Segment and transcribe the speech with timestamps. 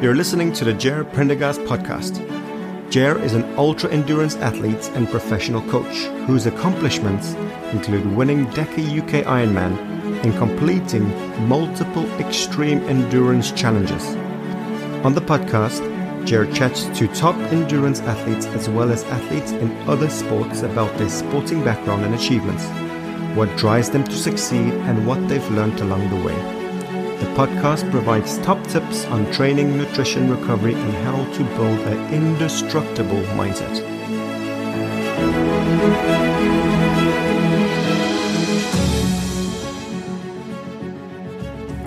[0.00, 2.16] You're listening to the Ger Prendergast podcast.
[2.90, 5.94] Ger is an ultra endurance athlete and professional coach
[6.24, 7.34] whose accomplishments
[7.74, 9.76] include winning DECA UK Ironman
[10.24, 11.06] and completing
[11.46, 14.02] multiple extreme endurance challenges.
[15.04, 15.84] On the podcast,
[16.24, 21.10] Ger chats to top endurance athletes as well as athletes in other sports about their
[21.10, 22.64] sporting background and achievements,
[23.36, 26.59] what drives them to succeed, and what they've learned along the way.
[27.20, 33.20] The podcast provides top tips on training, nutrition, recovery, and how to build an indestructible
[33.36, 33.76] mindset.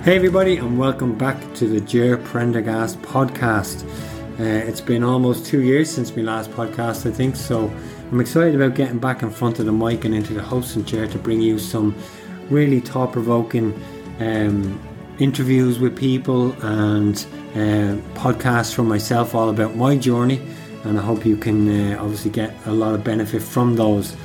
[0.04, 3.82] Hey, everybody, and welcome back to the Ger Prendergast podcast.
[4.38, 7.72] Uh, it's been almost two years since my last podcast, I think, so
[8.12, 11.08] I'm excited about getting back in front of the mic and into the hosting chair
[11.08, 11.92] to bring you some
[12.50, 13.74] really thought provoking
[14.20, 14.80] um,
[15.18, 20.40] interviews with people and uh, podcasts from myself all about my journey.
[20.84, 24.16] And I hope you can uh, obviously get a lot of benefit from those.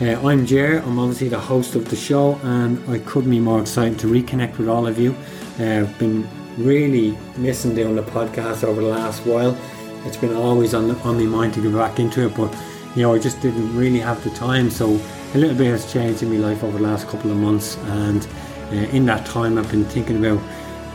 [0.00, 3.60] Uh, I'm Ger, I'm obviously the host of the show, and I couldn't be more
[3.60, 5.16] excited to reconnect with all of you.
[5.58, 9.56] Uh, I've been really missing doing the podcast over the last while.
[10.04, 12.54] It's been always on, on my mind to get back into it, but
[12.94, 14.70] you know, I just didn't really have the time.
[14.70, 15.00] So
[15.34, 18.22] a little bit has changed in my life over the last couple of months, and
[18.22, 18.28] uh,
[18.72, 20.42] in that time, I've been thinking about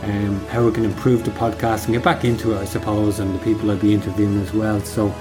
[0.02, 3.34] um, how we can improve the podcast and get back into it, I suppose, and
[3.34, 4.80] the people I'll be interviewing as well.
[4.80, 5.14] So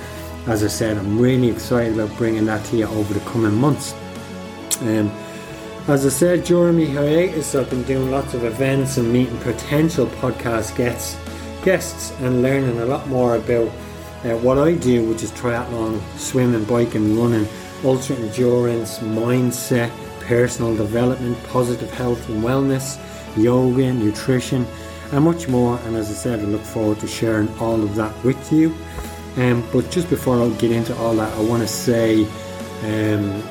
[0.47, 3.93] as I said, I'm really excited about bringing that to you over the coming months.
[4.81, 5.11] Um,
[5.87, 10.07] as I said, during my hiatus, I've been doing lots of events and meeting potential
[10.07, 11.17] podcast guests,
[11.63, 13.67] guests, and learning a lot more about
[14.23, 17.47] uh, what I do, which is triathlon, swimming, biking, running,
[17.83, 19.91] ultra endurance, mindset,
[20.21, 22.99] personal development, positive health and wellness,
[23.37, 24.65] yoga, nutrition,
[25.11, 25.77] and much more.
[25.85, 28.75] And as I said, I look forward to sharing all of that with you.
[29.37, 32.25] Um, but just before I get into all that, I want to say
[32.83, 33.41] um,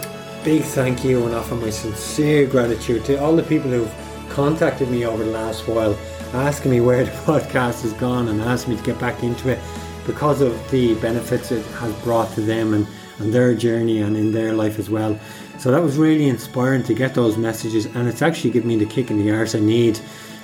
[0.45, 3.93] big thank you and offer my sincere gratitude to all the people who've
[4.29, 5.97] contacted me over the last while,
[6.33, 9.59] asking me where the podcast has gone and asking me to get back into it
[10.07, 12.87] because of the benefits it has brought to them and,
[13.19, 15.19] and their journey and in their life as well.
[15.61, 18.87] So that was really inspiring to get those messages, and it's actually given me the
[18.87, 20.01] kick in the arse I need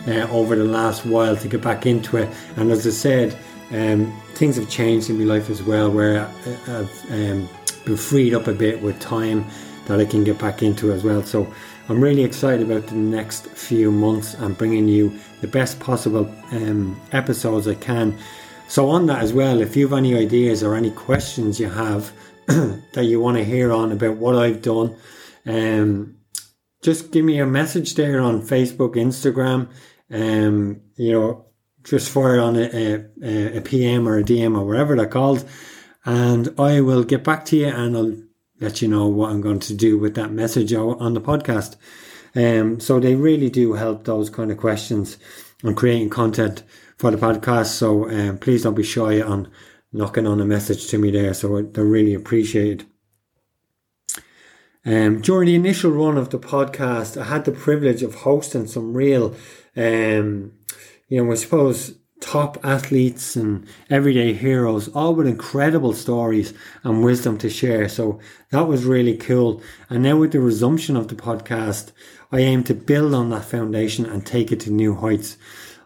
[0.07, 2.29] uh, over the last while to get back into it.
[2.57, 3.39] And as I said,
[3.71, 6.27] um, things have changed in my life as well, where
[6.69, 7.49] I've um,
[7.87, 9.47] been freed up a bit with time
[9.87, 11.23] that I can get back into as well.
[11.23, 11.51] So
[11.89, 17.01] I'm really excited about the next few months and bringing you the best possible um,
[17.13, 18.19] episodes I can.
[18.69, 22.13] So on that as well, if you have any ideas or any questions you have
[22.93, 24.97] that you want to hear on about what I've done,
[25.47, 26.17] um,
[26.83, 29.69] just give me a message there on Facebook, Instagram.
[30.11, 31.47] Um, you know,
[31.83, 35.45] just fire on a, a, a PM or a DM or whatever they're called,
[36.05, 38.17] and I will get back to you and I'll
[38.61, 41.77] let you know what I'm going to do with that message on the podcast.
[42.35, 45.19] Um, so they really do help those kind of questions
[45.65, 46.63] on creating content
[46.99, 47.67] for the podcast.
[47.67, 49.51] So um, please don't be shy on
[49.97, 51.35] knocking on a message to me there.
[51.35, 52.85] So they're really appreciated.
[54.85, 58.95] Um, during the initial run of the podcast, I had the privilege of hosting some
[58.95, 59.35] real
[59.77, 60.53] um,
[61.09, 67.37] you know, I suppose top athletes and everyday heroes, all with incredible stories and wisdom
[67.39, 67.89] to share.
[67.89, 68.21] So
[68.51, 69.63] that was really cool.
[69.91, 71.93] And now with the resumption of the podcast,
[72.33, 75.37] I aim to build on that foundation and take it to new heights.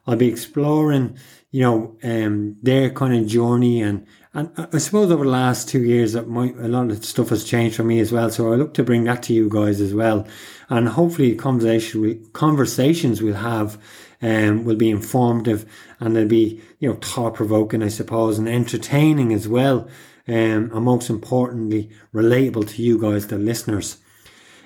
[0.06, 1.19] I'll be exploring,
[1.50, 5.83] you know, um, their kind of journey and and I suppose over the last two
[5.83, 8.31] years that my, a lot of stuff has changed for me as well.
[8.31, 10.25] So I look to bring that to you guys as well.
[10.69, 13.77] And hopefully conversation, conversations we'll have
[14.22, 15.69] um, will be informative
[15.99, 19.89] and they'll be, you know, thought provoking, I suppose, and entertaining as well.
[20.28, 23.97] Um, and most importantly, relatable to you guys, the listeners.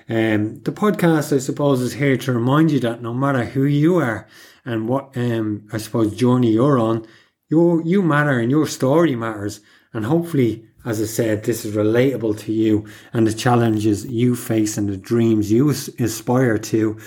[0.07, 3.95] Um, the podcast, I suppose, is here to remind you that no matter who you
[3.95, 4.27] are
[4.65, 7.05] and what, um, I suppose, journey you're on,
[7.49, 9.61] you you matter and your story matters.
[9.93, 14.77] And hopefully, as I said, this is relatable to you and the challenges you face
[14.77, 16.99] and the dreams you aspire to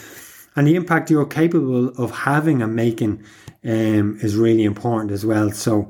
[0.56, 3.22] and the impact you're capable of having and making
[3.64, 5.52] um, is really important as well.
[5.52, 5.88] So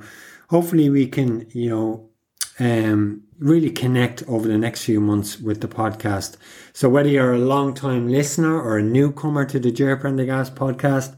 [0.51, 2.11] hopefully we can, you know,
[2.59, 6.37] um, really connect over the next few months with the podcast.
[6.75, 11.17] So whether you're a long time listener or a newcomer to the Ger Prendergast podcast,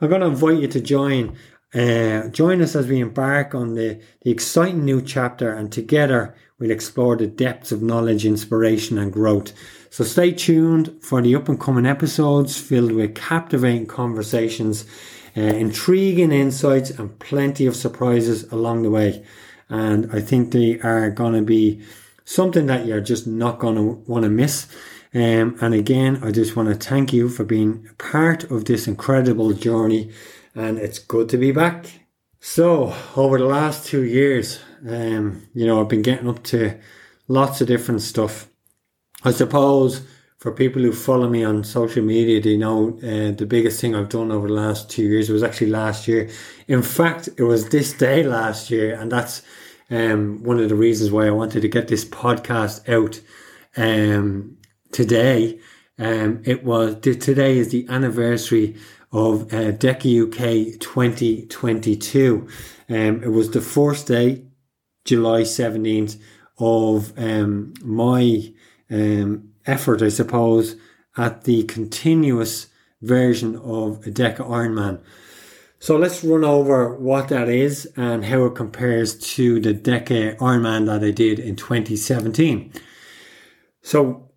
[0.00, 1.36] I'm going to invite you to join.
[1.72, 6.72] Uh, join us as we embark on the, the exciting new chapter and together we'll
[6.72, 9.52] explore the depths of knowledge, inspiration and growth.
[9.90, 14.84] So stay tuned for the up and coming episodes filled with captivating conversations
[15.36, 19.24] uh, intriguing insights and plenty of surprises along the way.
[19.68, 21.82] And I think they are going to be
[22.24, 24.66] something that you're just not going to want to miss.
[25.12, 29.52] Um, and again, I just want to thank you for being part of this incredible
[29.52, 30.12] journey.
[30.54, 31.86] And it's good to be back.
[32.40, 36.78] So, over the last two years, um, you know, I've been getting up to
[37.28, 38.48] lots of different stuff.
[39.24, 40.02] I suppose
[40.38, 44.08] for people who follow me on social media, they know uh, the biggest thing I've
[44.08, 46.30] done over the last two years was actually last year.
[46.66, 49.42] In fact, it was this day last year, and that's
[49.90, 53.20] um, one of the reasons why I wanted to get this podcast out
[53.76, 54.56] um,
[54.92, 55.58] today.
[55.98, 58.76] Um, it was today is the anniversary
[59.12, 62.48] of uh, DECA UK 2022.
[62.88, 64.44] Um, it was the first day,
[65.04, 66.20] July 17th,
[66.58, 68.52] of um, my
[68.90, 70.76] um, effort, I suppose,
[71.16, 72.68] at the continuous
[73.02, 75.00] version of a DECA Ironman.
[75.78, 80.86] So let's run over what that is and how it compares to the DECA Ironman
[80.86, 82.72] that I did in 2017.
[83.82, 84.29] So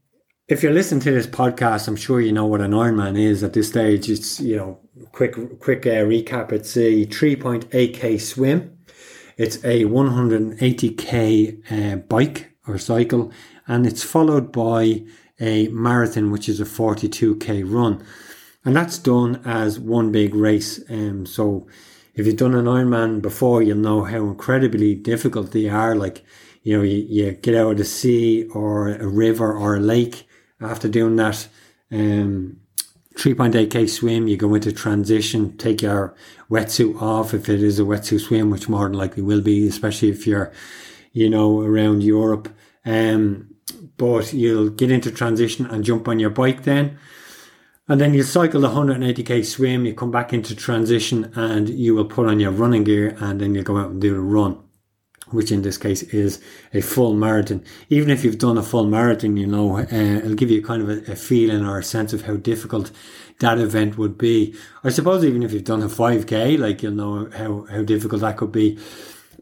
[0.54, 3.54] if you're listening to this podcast, I'm sure you know what an Ironman is at
[3.54, 4.08] this stage.
[4.08, 4.80] It's, you know,
[5.12, 6.52] quick, quick uh, recap.
[6.52, 8.78] It's a 3.8k swim.
[9.36, 13.32] It's a 180k uh, bike or cycle,
[13.66, 15.04] and it's followed by
[15.40, 18.06] a marathon, which is a 42k run.
[18.64, 20.80] And that's done as one big race.
[20.88, 21.66] Um, so
[22.14, 25.96] if you've done an Ironman before, you'll know how incredibly difficult they are.
[25.96, 26.24] Like,
[26.62, 30.28] you know, you, you get out of the sea or a river or a lake
[30.66, 31.48] after doing that
[31.92, 32.58] um,
[33.16, 36.16] 3.8k swim, you go into transition, take your
[36.50, 40.10] wetsuit off if it is a wetsuit swim, which more than likely will be, especially
[40.10, 40.52] if you're,
[41.12, 42.50] you know, around Europe.
[42.86, 43.56] Um,
[43.98, 46.98] but you'll get into transition and jump on your bike then.
[47.88, 52.06] And then you cycle the 180k swim, you come back into transition and you will
[52.06, 54.63] put on your running gear and then you go out and do the run,
[55.30, 56.42] which in this case is
[56.74, 57.64] a full marathon.
[57.90, 60.90] Even if you've done a full marathon, you know, uh, it'll give you kind of
[60.90, 62.92] a, a feeling or a sense of how difficult
[63.40, 64.56] that event would be.
[64.84, 68.38] I suppose even if you've done a 5k, like you'll know how, how difficult that
[68.38, 68.78] could be.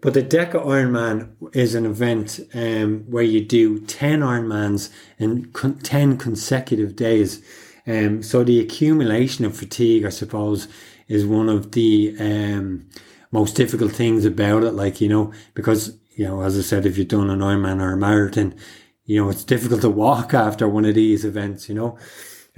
[0.02, 5.78] But the DECA Ironman is an event um, where you do 10 Ironmans in con-
[5.78, 7.44] 10 consecutive days.
[7.86, 10.68] Um, so the accumulation of fatigue, I suppose,
[11.08, 12.90] is one of the um,
[13.32, 14.74] most difficult things about it.
[14.74, 17.94] Like, you know, because, you know, as I said, if you've done an Ironman or
[17.94, 18.56] a marathon,
[19.06, 21.98] you know, it's difficult to walk after one of these events, you know.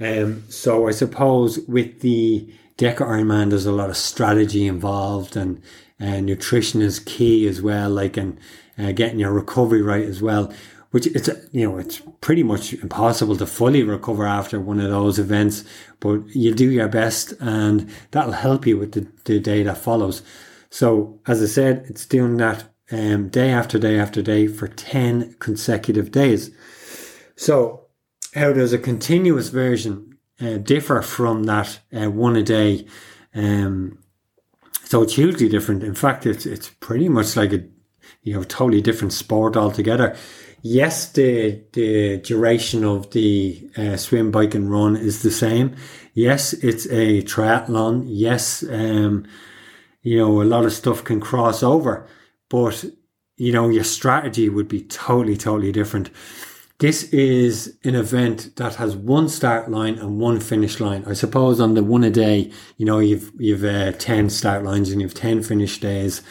[0.00, 5.62] Um, so I suppose with the DECA Ironman, there's a lot of strategy involved and
[6.00, 8.38] nutrition is key as well, like and
[8.78, 10.52] uh, getting your recovery right as well.
[10.90, 15.18] Which it's you know it's pretty much impossible to fully recover after one of those
[15.18, 15.64] events,
[15.98, 20.22] but you do your best, and that'll help you with the, the day that follows.
[20.74, 25.36] So as I said, it's doing that um, day after day after day for ten
[25.38, 26.50] consecutive days.
[27.36, 27.86] So
[28.34, 32.88] how does a continuous version uh, differ from that uh, one a day?
[33.36, 34.00] Um,
[34.82, 35.84] so it's hugely different.
[35.84, 37.62] In fact, it's it's pretty much like a
[38.24, 40.16] you know totally different sport altogether.
[40.62, 45.76] Yes, the the duration of the uh, swim, bike, and run is the same.
[46.14, 48.06] Yes, it's a triathlon.
[48.08, 49.24] Yes, um,
[50.04, 52.06] you know a lot of stuff can cross over,
[52.48, 52.84] but
[53.36, 56.10] you know your strategy would be totally totally different.
[56.78, 61.04] This is an event that has one start line and one finish line.
[61.06, 64.90] I suppose on the one a day, you know, you've you've uh, ten start lines
[64.90, 66.22] and you've ten finish days,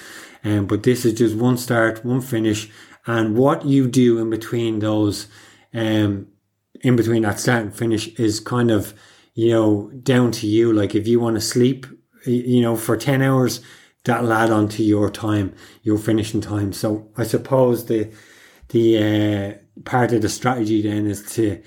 [0.43, 2.69] um, but this is just one start, one finish,
[3.07, 5.27] and what you do in between those,
[5.73, 6.27] um,
[6.81, 8.93] in between that start and finish is kind of,
[9.33, 10.71] you know, down to you.
[10.71, 11.87] Like if you want to sleep,
[12.25, 13.61] you know, for ten hours,
[14.03, 15.53] that'll add on to your time,
[15.83, 16.73] your finishing time.
[16.73, 18.11] So I suppose the
[18.69, 21.61] the uh, part of the strategy then is to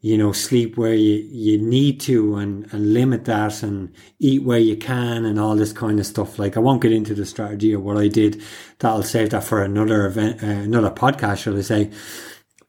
[0.00, 4.58] you know sleep where you, you need to and, and limit that and eat where
[4.58, 7.72] you can and all this kind of stuff like i won't get into the strategy
[7.72, 8.42] of what i did
[8.78, 11.90] that'll save that for another event uh, another podcast shall i say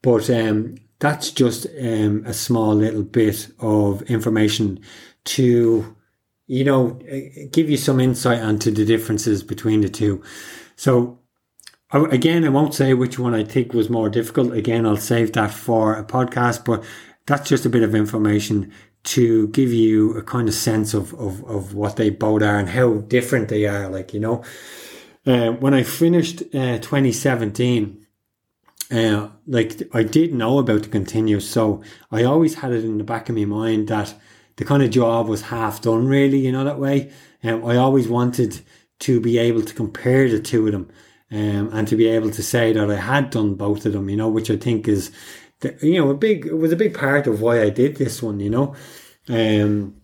[0.02, 4.80] but um, that's just um, a small little bit of information
[5.24, 5.96] to
[6.56, 6.98] you know
[7.50, 10.22] give you some insight onto the differences between the two
[10.76, 11.18] so
[11.94, 14.54] Again, I won't say which one I think was more difficult.
[14.54, 16.82] Again, I'll save that for a podcast, but
[17.26, 18.72] that's just a bit of information
[19.04, 22.70] to give you a kind of sense of, of, of what they both are and
[22.70, 23.90] how different they are.
[23.90, 24.42] Like, you know,
[25.26, 28.06] uh, when I finished uh, 2017,
[28.90, 33.04] uh, like I did know about the continuous, so I always had it in the
[33.04, 34.14] back of my mind that
[34.56, 37.10] the kind of job was half done, really, you know, that way.
[37.42, 38.60] Um, I always wanted
[39.00, 40.90] to be able to compare the two of them
[41.30, 44.16] um, and to be able to say that I had done both of them, you
[44.16, 45.10] know, which I think is,
[45.60, 48.22] the, you know, a big, it was a big part of why I did this
[48.22, 48.74] one, you know.
[49.28, 49.96] Um,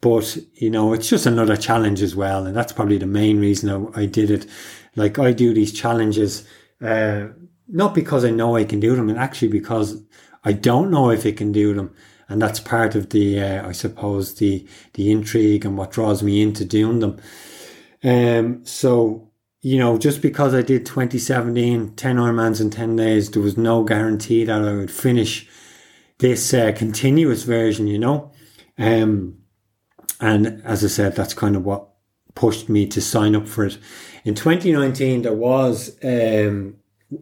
[0.00, 2.44] but, you know, it's just another challenge as well.
[2.44, 4.46] And that's probably the main reason I, I did it.
[4.94, 6.46] Like I do these challenges,
[6.80, 7.28] uh,
[7.68, 10.02] not because I know I can do them, and actually because
[10.44, 11.94] I don't know if I can do them.
[12.28, 16.40] And that's part of the, uh, I suppose, the, the intrigue and what draws me
[16.40, 17.20] into doing them.
[18.04, 23.42] Um, so, you know, just because I did 2017, 10 Ironmans in 10 days, there
[23.42, 25.48] was no guarantee that I would finish
[26.18, 28.32] this uh, continuous version, you know.
[28.78, 29.38] Um,
[30.20, 31.88] and as I said, that's kind of what
[32.34, 33.78] pushed me to sign up for it.
[34.24, 36.76] In 2019, there was um,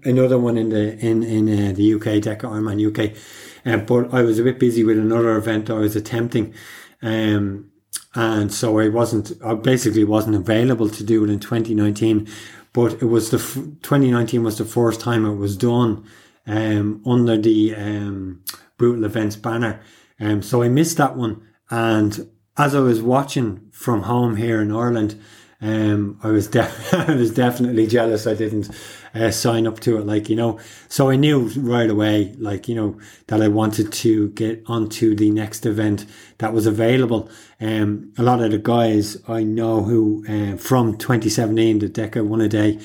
[0.05, 3.17] another one in the in in uh, the UK, Deca Ironman UK,
[3.65, 6.55] uh, but I was a bit busy with another event I was attempting,
[7.03, 7.71] um,
[8.15, 9.33] and so I wasn't.
[9.45, 12.29] I basically wasn't available to do it in 2019.
[12.73, 16.07] But it was the 2019 was the first time it was done
[16.47, 18.45] um, under the um,
[18.79, 19.81] brutal events banner.
[20.21, 24.71] Um, so I missed that one, and as I was watching from home here in
[24.71, 25.21] Ireland,
[25.61, 28.71] um, I was def- I was definitely jealous I didn't
[29.15, 30.59] uh, sign up to it, like you know.
[30.89, 35.31] So I knew right away, like you know, that I wanted to get onto the
[35.31, 36.07] next event
[36.39, 37.31] that was available.
[37.61, 42.41] Um, a lot of the guys I know who uh, from 2017, the Deca One
[42.41, 42.79] a Day,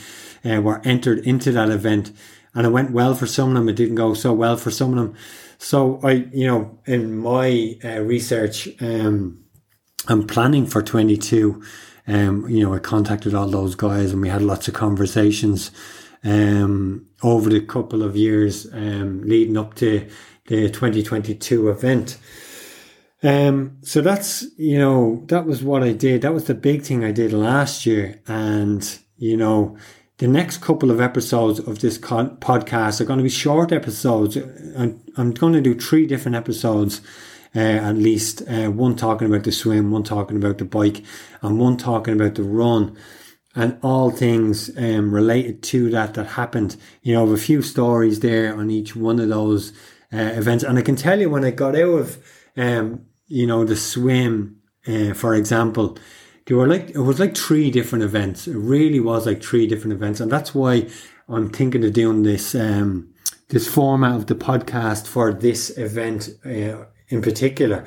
[0.44, 2.12] uh, were entered into that event,
[2.54, 3.70] and it went well for some of them.
[3.70, 5.16] It didn't go so well for some of them.
[5.58, 9.44] So I, you know, in my uh, research, um,
[10.08, 11.64] I'm planning for 22
[12.08, 15.72] um, you know, I contacted all those guys and we had lots of conversations
[16.26, 20.10] um, over the couple of years um, leading up to
[20.48, 22.18] the 2022 event.
[23.24, 26.22] Um, so that's, you know, that was what I did.
[26.22, 28.22] That was the big thing I did last year.
[28.28, 29.78] And, you know,
[30.18, 34.38] the next couple of episodes of this podcast are going to be short episodes.
[34.78, 37.02] I'm, I'm going to do three different episodes
[37.56, 41.04] uh, at least uh, one talking about the swim, one talking about the bike,
[41.42, 42.98] and one talking about the run,
[43.56, 46.76] and all things um, related to that that happened.
[47.02, 49.72] You know, a few stories there on each one of those
[50.14, 52.18] uh, events, and I can tell you when I got out of,
[52.58, 54.58] um, you know, the swim,
[54.88, 55.98] uh, for example.
[56.46, 58.48] There were like it was like three different events.
[58.48, 60.88] It really was like three different events, and that's why
[61.28, 63.16] I'm thinking of doing this um,
[63.50, 67.86] this format of the podcast for this event uh, in particular.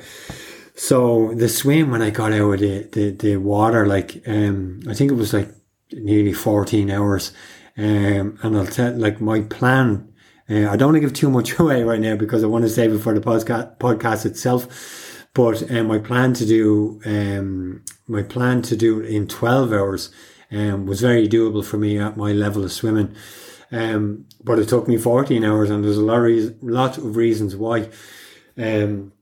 [0.75, 4.93] So the swim when I got out of the, the, the water, like um, I
[4.93, 5.49] think it was like
[5.91, 7.31] nearly 14 hours.
[7.77, 10.13] Um, and I'll tell like my plan.
[10.49, 12.69] Uh, I don't want to give too much away right now because I want to
[12.69, 15.27] save it for the podcast podcast itself.
[15.33, 20.11] But um, my plan to do um, my plan to do in 12 hours
[20.51, 23.15] um, was very doable for me at my level of swimming.
[23.71, 27.55] Um, but it took me 14 hours, and there's a lot of, lot of reasons
[27.55, 27.89] why.
[28.57, 29.13] Um,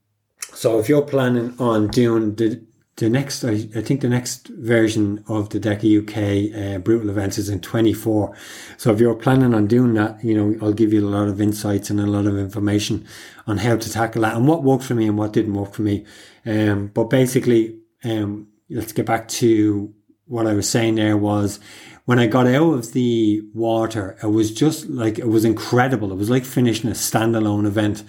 [0.53, 2.63] so if you're planning on doing the
[2.97, 7.37] the next, I, I think the next version of the Deca UK uh, brutal events
[7.37, 8.35] is in 24.
[8.77, 11.39] So if you're planning on doing that, you know, I'll give you a lot of
[11.39, 13.05] insights and a lot of information
[13.45, 15.83] on how to tackle that and what worked for me and what didn't work for
[15.83, 16.05] me.
[16.45, 19.93] Um, but basically, um, let's get back to
[20.25, 21.59] what I was saying there was
[22.05, 26.11] when I got out of the water, it was just like, it was incredible.
[26.11, 28.03] It was like finishing a standalone event.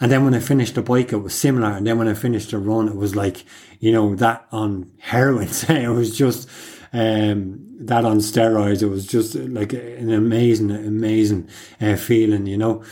[0.00, 1.68] And then when I finished the bike, it was similar.
[1.68, 3.44] And then when I finished the run, it was like,
[3.80, 5.48] you know, that on heroin.
[5.68, 6.48] it was just,
[6.92, 8.82] um, that on steroids.
[8.82, 11.48] It was just like an amazing, amazing
[11.80, 12.84] uh, feeling, you know.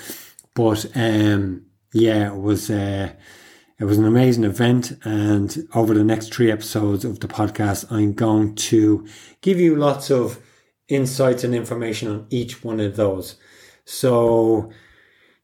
[0.55, 3.13] But, um, yeah, it was, uh,
[3.79, 4.93] it was an amazing event.
[5.05, 9.07] And over the next three episodes of the podcast, I'm going to
[9.43, 10.41] give you lots of
[10.89, 13.37] insights and information on each one of those.
[13.85, 14.71] So,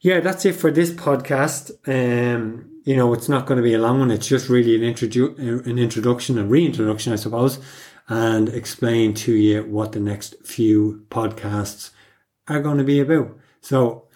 [0.01, 1.71] yeah, that's it for this podcast.
[1.87, 4.11] Um, you know, it's not going to be a long one.
[4.11, 7.59] It's just really an introdu- an introduction, a reintroduction, I suppose,
[8.09, 11.91] and explain to you what the next few podcasts
[12.49, 13.39] are going to be about.
[13.61, 14.09] So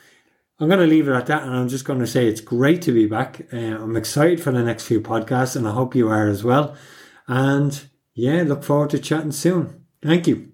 [0.58, 2.80] I'm going to leave it at that, and I'm just going to say it's great
[2.82, 3.46] to be back.
[3.52, 6.74] Uh, I'm excited for the next few podcasts, and I hope you are as well.
[7.28, 9.84] And yeah, look forward to chatting soon.
[10.02, 10.53] Thank you.